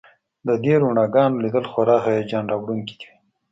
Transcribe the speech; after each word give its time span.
د 0.47 0.49
دې 0.63 0.73
رڼاګانو 0.81 1.41
لیدل 1.43 1.65
خورا 1.71 1.97
هیجان 2.05 2.45
راوړونکي 2.51 2.93
وي 2.99 3.09